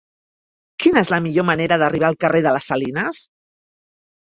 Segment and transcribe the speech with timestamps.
[0.83, 3.23] Quina és la millor manera d'arribar al carrer de les Salines?